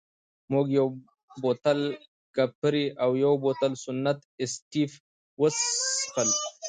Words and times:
مو 0.51 0.59
یو 0.77 0.87
بوتل 1.41 1.79
کپري 2.35 2.85
او 3.03 3.11
یو 3.23 3.33
بوتل 3.43 3.71
سنت 3.83 4.19
اېسټېف 4.41 4.91
وڅېښل. 5.41 6.29